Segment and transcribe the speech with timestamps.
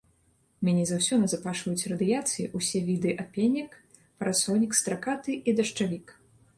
[0.67, 3.79] Меней за ўсё назапашваюць радыяцыі ўсе віды апенек,
[4.17, 6.21] парасонік стракаты і дажджавік.